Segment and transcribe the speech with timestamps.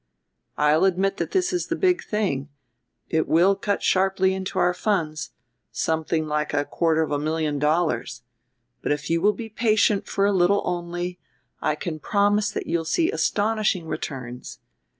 [0.57, 2.49] "I'll admit that this is a big thing,
[3.07, 5.29] it will cut sharply into our funds
[5.71, 8.23] something like a quarter of a million dollars.
[8.81, 11.19] But, if you will be patient for a little only,
[11.61, 14.57] I can promise that you'll see astonishing returns.